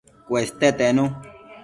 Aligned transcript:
Cueste 0.27 0.67
tenu 0.79 1.03